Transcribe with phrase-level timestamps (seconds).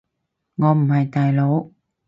[0.55, 1.69] 我唔係大佬